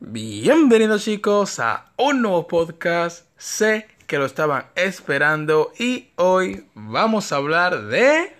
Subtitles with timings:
[0.00, 3.26] Bienvenidos chicos a un nuevo podcast.
[3.36, 8.32] Sé que lo estaban esperando y hoy vamos a hablar de...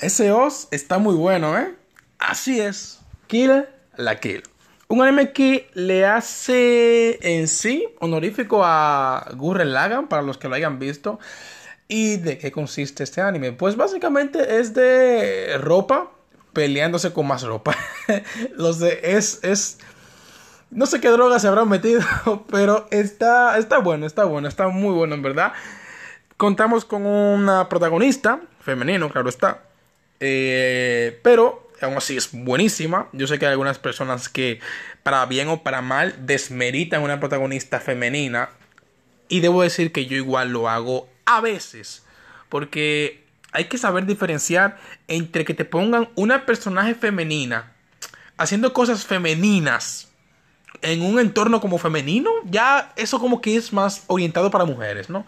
[0.00, 1.72] Ese os está muy bueno, ¿eh?
[2.18, 2.98] Así es.
[3.28, 3.64] Kill
[3.96, 4.42] la Kill.
[4.88, 10.56] Un anime que le hace en sí honorífico a Gurren Lagann, para los que lo
[10.56, 11.20] hayan visto.
[11.86, 13.52] ¿Y de qué consiste este anime?
[13.52, 16.17] Pues básicamente es de ropa
[16.52, 17.76] peleándose con más ropa.
[18.56, 19.78] Los de es es
[20.70, 22.02] no sé qué droga se habrán metido,
[22.50, 25.52] pero está está bueno, está bueno, está muy bueno en verdad.
[26.36, 29.62] Contamos con una protagonista femenino, claro está.
[30.20, 33.08] Eh, pero aún así es buenísima.
[33.12, 34.60] Yo sé que hay algunas personas que
[35.02, 38.50] para bien o para mal desmeritan una protagonista femenina
[39.28, 42.04] y debo decir que yo igual lo hago a veces,
[42.48, 47.72] porque hay que saber diferenciar entre que te pongan una personaje femenina
[48.36, 50.08] haciendo cosas femeninas
[50.80, 55.26] en un entorno como femenino, ya eso como que es más orientado para mujeres, ¿no?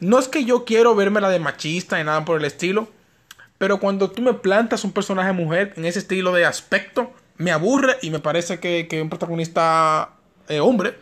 [0.00, 2.88] No es que yo quiero verme la de machista ni nada por el estilo,
[3.58, 7.96] pero cuando tú me plantas un personaje mujer en ese estilo de aspecto, me aburre
[8.02, 10.10] y me parece que, un protagonista
[10.48, 10.94] eh, hombre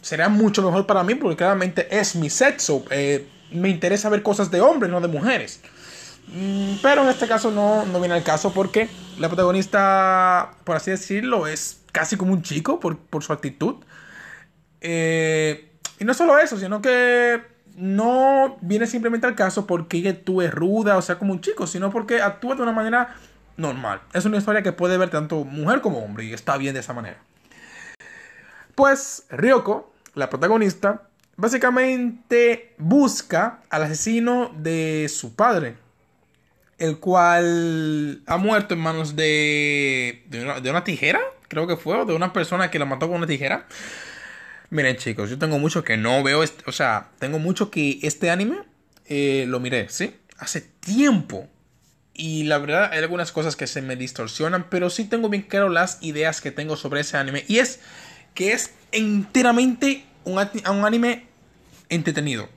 [0.00, 2.84] sería mucho mejor para mí porque claramente es mi sexo.
[2.90, 5.60] Eh, me interesa ver cosas de hombres, no de mujeres.
[6.28, 10.90] Mm, pero en este caso no, no viene al caso porque la protagonista, por así
[10.90, 13.76] decirlo, es casi como un chico por, su actitud.
[14.80, 17.40] Eh, y no solo eso, sino que
[17.76, 21.90] no viene simplemente al caso porque ella actúe ruda, o sea, como un chico, sino
[21.90, 23.14] porque actúa de una manera
[23.56, 24.00] normal.
[24.12, 26.92] Es una historia que puede ver tanto mujer como hombre y está bien de esa
[26.92, 27.18] manera.
[28.74, 31.02] Pues Ryoko, la protagonista,
[31.36, 35.76] básicamente busca al asesino de su padre,
[36.78, 42.14] el cual ha muerto en manos de, de, una, tijera, creo que fue, o de
[42.14, 43.66] una persona que la mató con una tijera.
[44.70, 48.58] Miren chicos, yo tengo mucho que no veo, o sea, tengo mucho que este anime
[49.06, 50.16] eh, lo miré, ¿sí?
[50.38, 51.48] Hace tiempo.
[52.12, 55.68] Y la verdad hay algunas cosas que se me distorsionan, pero sí tengo bien claro
[55.68, 57.44] las ideas que tengo sobre ese anime.
[57.48, 57.80] Y es
[58.34, 61.26] que es enteramente un anime
[61.88, 62.48] entretenido.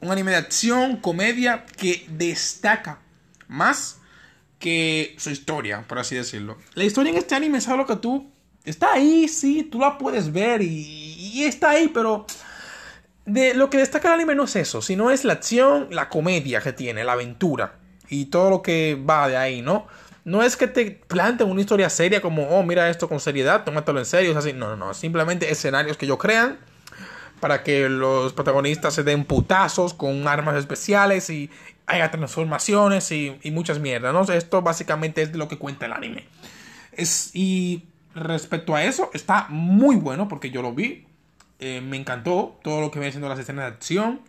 [0.00, 3.00] Un anime de acción, comedia, que destaca
[3.48, 4.00] más
[4.58, 6.56] que su historia, por así decirlo.
[6.74, 8.30] La historia en este anime es algo que tú...
[8.64, 12.26] Está ahí, sí, tú la puedes ver y, está ahí, pero...
[13.24, 16.60] De lo que destaca el anime no es eso, sino es la acción, la comedia
[16.60, 17.74] que tiene, la aventura
[18.08, 19.88] y todo lo que va de ahí, ¿no?
[20.24, 23.98] No es que te planten una historia seria como, oh, mira esto con seriedad, tómatelo
[23.98, 24.52] en serio, es así.
[24.52, 24.94] No, no, no.
[24.94, 26.58] Simplemente escenarios que ellos crean
[27.40, 31.50] para que los protagonistas se den putazos con armas especiales y
[31.86, 34.22] haya transformaciones y, muchas mierdas, ¿no?
[34.32, 36.26] Esto básicamente es de lo que cuenta el anime.
[36.92, 41.06] Es, y respecto a eso, está muy bueno porque yo lo vi.
[41.58, 44.20] Eh, me encantó todo lo que viene siendo las escenas de acción.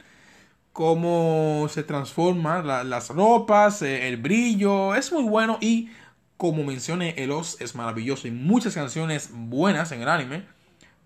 [0.72, 4.94] Cómo se transforman las ropas, eh, el brillo.
[4.94, 5.90] Es muy bueno y
[6.38, 8.28] como mencioné, el os es maravilloso.
[8.28, 10.44] Y muchas canciones buenas en el anime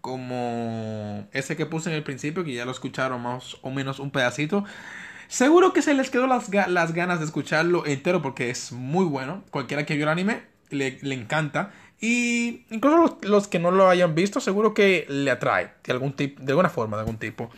[0.02, 4.12] como ese que puse en el principio, que ya lo escucharon más o menos un
[4.12, 4.66] pedacito.
[5.32, 9.46] Seguro que se les quedó las, las ganas de escucharlo entero porque es muy bueno.
[9.50, 11.72] Cualquiera que vio el anime le, encanta.
[12.02, 16.44] Y incluso los, que no lo hayan visto, seguro que le atrae de, algún tipo,
[16.44, 17.50] de alguna forma, de algún tipo.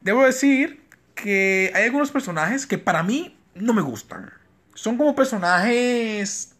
[0.00, 0.82] Debo decir
[1.14, 4.32] que hay algunos personajes que para mí no me gustan.
[4.74, 6.56] Son como personajes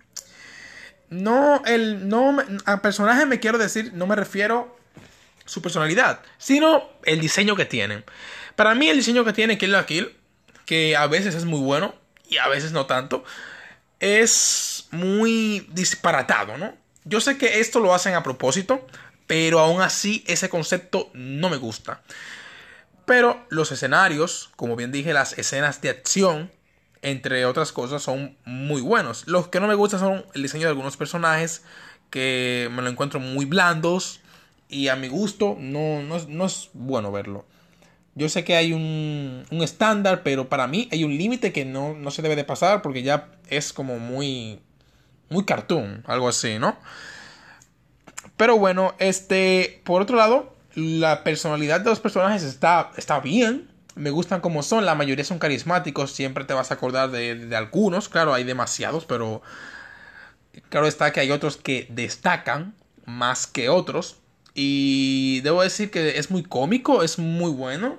[1.11, 4.79] no, el, no, a personaje me quiero decir, no me refiero
[5.45, 8.05] su personalidad, sino el diseño que tienen.
[8.57, 10.15] Para mí el diseño que tiene Kill la Kill,
[10.65, 11.95] que a veces es muy bueno
[12.29, 13.25] y a veces no tanto,
[14.01, 16.75] es muy disparatado, ¿no?
[17.05, 18.85] Yo sé que esto lo hacen a propósito,
[19.27, 22.03] pero aún así ese concepto no me gusta.
[23.05, 26.51] Pero los escenarios, como bien dije, las escenas de acción
[27.03, 29.29] entre otras cosas, son muy buenos.
[29.29, 31.63] Los que no me gustan son el diseño de algunos personajes
[32.11, 34.21] que me lo encuentro muy blandos
[34.69, 37.47] y a mi gusto no, no, es, bueno verlo.
[38.17, 41.95] Yo sé que hay un, un estándar, pero para mí hay un límite que no,
[41.95, 44.59] no, se debe de pasar porque ya es como muy,
[45.31, 46.77] muy cartoon, algo así, ¿no?
[48.37, 54.11] Pero bueno, este, por otro lado, la personalidad de los personajes está, está bien me
[54.11, 58.35] gustan como son, la mayoría son carismáticos, siempre te vas a acordar de, algunos, claro,
[58.35, 59.43] hay demasiados, pero
[60.69, 62.75] claro está que hay otros que destacan
[63.07, 64.19] más que otros.
[64.55, 67.99] Y debo decir que es muy cómico, es muy bueno.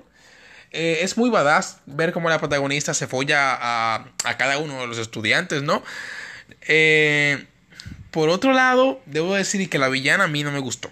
[0.72, 4.86] Eh, es muy badass ver cómo la protagonista se folla a, a cada uno de
[4.86, 5.82] los estudiantes, ¿no?
[6.62, 7.46] Eh,
[8.10, 10.90] por otro lado, debo decir que la villana a mí no me gustó.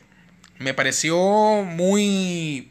[0.59, 1.17] Me pareció
[1.65, 2.71] muy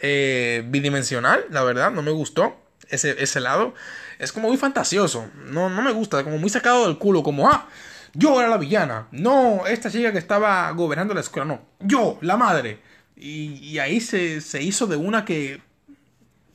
[0.00, 2.56] eh, bidimensional, la verdad, no me gustó
[2.88, 3.74] ese, ese lado.
[4.18, 7.68] Es como muy fantasioso, no, no me gusta, como muy sacado del culo, como, ah,
[8.14, 12.36] yo era la villana, no esta chica que estaba gobernando la escuela, no, yo, la
[12.36, 12.80] madre.
[13.18, 15.62] Y, ahí se, se, hizo de una que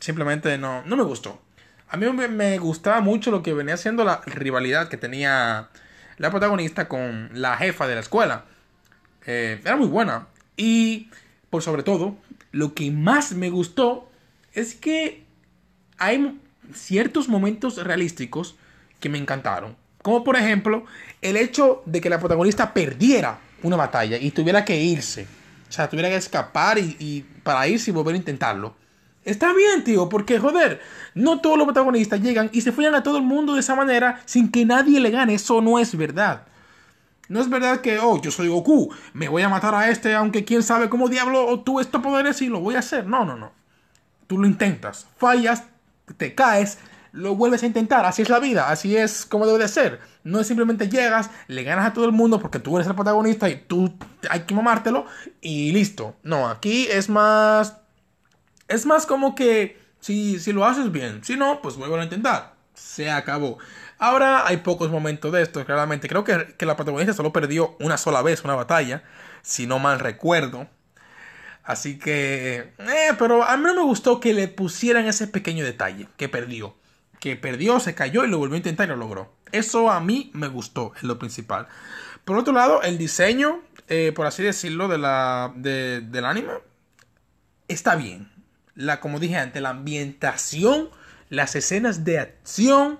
[0.01, 1.39] simplemente no, no me gustó.
[1.87, 5.69] A mí me, gustaba mucho lo que venía siendo la rivalidad que tenía
[6.17, 8.45] la protagonista con la jefa de la escuela.
[9.25, 10.27] Eh, era muy buena.
[10.57, 11.09] Y,
[11.49, 12.17] por sobre todo,
[12.51, 14.09] lo que más me gustó
[14.53, 15.25] es que
[15.97, 16.39] hay
[16.73, 18.55] ciertos momentos realísticos
[18.99, 19.75] que me encantaron.
[20.01, 20.85] Como por ejemplo,
[21.21, 25.27] el hecho de que la protagonista perdiera una batalla y tuviera que irse.
[25.69, 28.80] O sea, tuviera que escapar y, y para irse y volver a intentarlo.
[29.23, 30.81] Está bien, tío, porque joder,
[31.13, 34.21] no todos los protagonistas llegan y se follan a todo el mundo de esa manera
[34.25, 35.35] sin que nadie le gane.
[35.35, 36.47] Eso no es verdad.
[37.29, 40.43] No es verdad que, oh, yo soy Goku, me voy a matar a este, aunque
[40.43, 43.07] quién sabe cómo diablo tú estos poderes y lo voy a hacer.
[43.07, 43.51] No, no, no.
[44.27, 45.63] Tú lo intentas, fallas,
[46.17, 46.79] te caes,
[47.11, 48.05] lo vuelves a intentar.
[48.05, 49.99] Así es la vida, así es como debe de ser.
[50.23, 53.49] No es simplemente llegas, le ganas a todo el mundo porque tú eres el protagonista
[53.49, 53.93] y tú
[54.29, 55.05] hay que mamártelo
[55.41, 56.15] y listo.
[56.23, 57.80] No, aquí es más
[58.71, 62.55] es más como que si, si lo haces bien, si no, pues vuelvo a intentar.
[62.73, 63.57] Se acabó.
[63.99, 66.07] Ahora hay pocos momentos de esto, claramente.
[66.07, 69.03] Creo que, que la protagonista solo perdió una sola vez una batalla,
[69.43, 70.67] si no mal recuerdo.
[71.63, 72.73] Así que...
[72.79, 76.75] Eh, pero a mí no me gustó que le pusieran ese pequeño detalle, que perdió.
[77.19, 79.35] Que perdió, se cayó y lo volvió a intentar y lo logró.
[79.51, 81.67] Eso a mí me gustó, es lo principal.
[82.25, 86.53] Por otro lado, el diseño, eh, por así decirlo, de la, del anime,
[87.67, 88.30] está bien
[88.75, 90.89] la, como dije antes, la ambientación,
[91.29, 92.99] las escenas de acción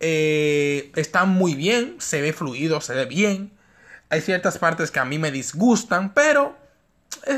[0.00, 3.52] eh, están muy bien, se ve fluido, se ve bien.
[4.10, 6.56] Hay ciertas partes que a mí me disgustan, pero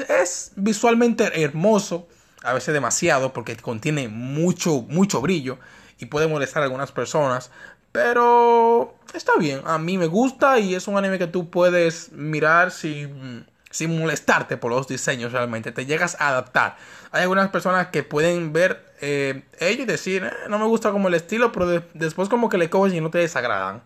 [0.08, 2.08] es, visualmente hermoso,
[2.42, 5.58] a veces demasiado, porque contiene mucho, mucho brillo
[5.98, 7.50] y puede molestar a algunas personas.
[7.92, 12.70] Pero está bien, a mí me gusta y es un anime que tú puedes mirar
[12.70, 16.76] sin sin molestarte por los diseños realmente, te llegas a adaptar.
[17.12, 21.08] Hay algunas personas que pueden ver eh, ello y decir, eh, no me gusta como
[21.08, 23.82] el estilo, pero después como que le coges y no te desagradan.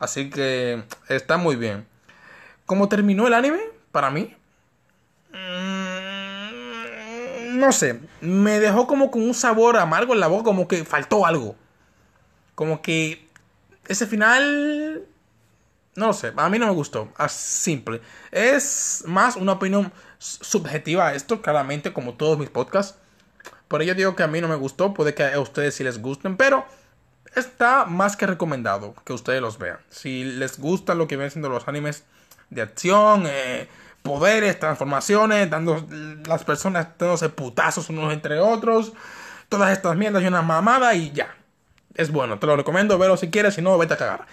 [0.00, 1.86] Así que está muy bien.
[2.66, 3.60] ¿Cómo terminó el anime?
[3.92, 4.36] Para mí.
[5.32, 5.98] Mm,
[7.58, 11.26] no sé, me dejó como con un sabor amargo en la boca, como que faltó
[11.26, 11.56] algo.
[12.54, 13.26] Como que
[13.86, 15.06] ese final
[15.98, 17.12] no lo sé, a mí no me gustó.
[17.18, 18.00] Es simple.
[18.30, 22.98] Es más una opinión subjetiva a esto, claramente, como todos mis podcasts.
[23.66, 24.94] Por ello digo que a mí no me gustó.
[24.94, 26.64] Puede que a ustedes sí les gusten, pero
[27.34, 29.78] está más que recomendado que ustedes los vean.
[29.90, 32.04] Si les gusta lo que ven siendo los animes
[32.50, 33.68] de acción, eh,
[34.02, 35.84] poderes, transformaciones, dando
[36.26, 38.92] las personas dándose putazos unos entre otros,
[39.48, 41.34] todas estas mierdas y una mamada y ya.
[41.94, 44.26] Es bueno, te lo recomiendo, verlo si quieres, si no, vete a cagar.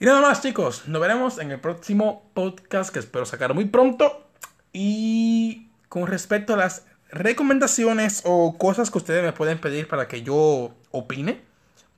[0.00, 0.86] Y nada más, chicos.
[0.86, 4.28] Nos veremos en el próximo podcast que espero sacar muy pronto.
[4.72, 10.22] Y con respecto a las recomendaciones o cosas que ustedes me pueden pedir para que
[10.22, 11.42] yo opine,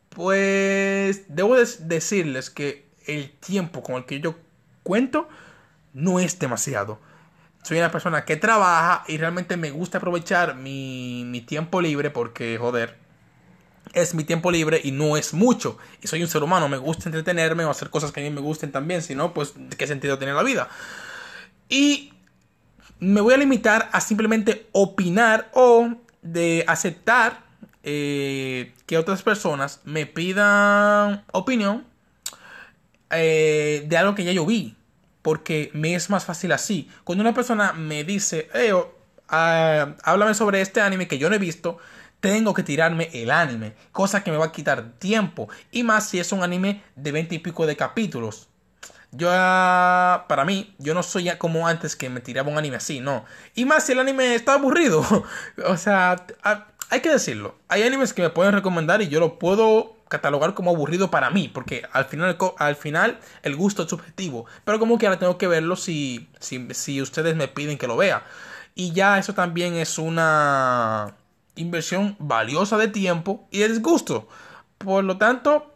[0.08, 4.36] pues debo decirles que el tiempo con el que yo
[4.82, 5.28] cuento
[5.92, 7.00] no es demasiado.
[7.62, 12.96] Soy una persona que trabaja y realmente me gusta aprovechar mi, tiempo libre porque, joder,
[13.92, 15.78] es mi tiempo libre y no es mucho.
[16.02, 18.40] Y soy un ser humano, me gusta entretenerme o hacer cosas que a mí me
[18.40, 20.68] gusten también, si no, pues qué sentido tiene la vida.
[21.68, 22.12] Y
[22.98, 27.42] me voy a limitar a simplemente opinar o de aceptar
[27.82, 31.86] eh, que otras personas me pidan opinión
[33.10, 34.76] eh, de algo que ya yo vi.
[35.22, 36.88] Porque me es más fácil así.
[37.04, 38.94] Cuando una persona me dice, hey, oh,
[39.28, 41.78] ah, háblame sobre este anime que yo no he visto,
[42.20, 46.20] tengo que tirarme el anime, cosa que me va a quitar tiempo, y más si
[46.20, 48.48] es un anime de 20 y pico de capítulos.
[49.12, 53.24] Yo, para mí, yo no soy como antes que me tiraba un anime así, no.
[53.54, 55.04] Y más si el anime está aburrido.
[55.66, 56.24] o sea,
[56.90, 57.56] hay que decirlo.
[57.68, 61.48] Hay animes que me pueden recomendar y yo lo puedo catalogar como aburrido para mí,
[61.48, 64.46] porque al final, al final el gusto es subjetivo.
[64.64, 67.96] Pero como que ahora tengo que verlo si, si, si ustedes me piden que lo
[67.96, 68.24] vea.
[68.76, 71.16] Y ya eso también es una
[71.56, 74.28] inversión valiosa de tiempo y de disgusto.
[74.78, 75.74] Por lo tanto,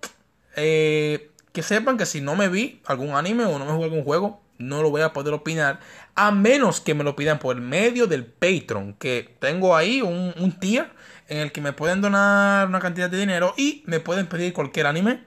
[0.56, 4.04] eh, que sepan que si no me vi algún anime o no me jugué algún
[4.04, 5.80] juego, no lo voy a poder opinar.
[6.14, 8.94] A menos que me lo pidan por medio del Patreon.
[8.94, 10.90] Que tengo ahí un, un tier
[11.28, 14.86] en el que me pueden donar una cantidad de dinero y me pueden pedir cualquier
[14.86, 15.24] anime.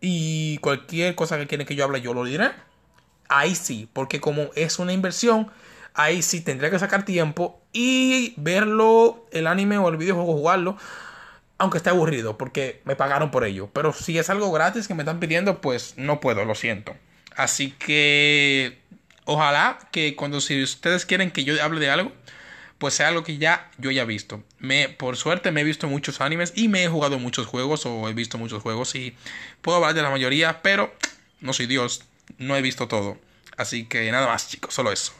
[0.00, 2.50] Y cualquier cosa que quieren que yo hable, yo lo diré.
[3.28, 5.50] ahí sí, porque como es una inversión,
[5.94, 10.76] ahí sí tendría que sacar tiempo y verlo, el anime o el videojuego, jugarlo,
[11.58, 13.68] aunque esté aburrido, porque me pagaron por ello.
[13.72, 16.96] Pero si es algo gratis que me están pidiendo, pues no puedo, lo siento.
[17.36, 18.78] Así que
[19.24, 22.12] ojalá que cuando si ustedes quieren que yo hable de algo,
[22.78, 24.42] pues sea algo que ya yo haya visto.
[24.58, 28.08] Me, por suerte me he visto muchos animes y me he jugado muchos juegos o
[28.08, 29.14] he visto muchos juegos y
[29.60, 30.94] puedo hablar de la mayoría, pero
[31.40, 32.04] no soy Dios,
[32.38, 33.18] no he visto todo.
[33.58, 35.12] Así que nada más chicos, solo eso.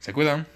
[0.00, 0.46] Se cuidan.